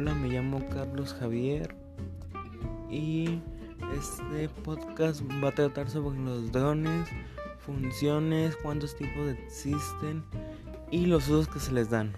[0.00, 1.76] Hola, me llamo Carlos Javier
[2.88, 3.38] y
[3.98, 7.06] este podcast va a tratar sobre los drones,
[7.58, 10.24] funciones, cuántos tipos existen
[10.90, 12.14] y los usos que se les dan.